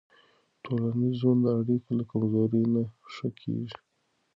ټولنیز 0.63 1.13
ژوند 1.19 1.41
د 1.43 1.47
اړیکو 1.59 1.89
له 1.99 2.03
کمزورۍ 2.11 2.63
نه 2.73 2.83
ښه 3.13 3.27
کېږي. 3.39 3.77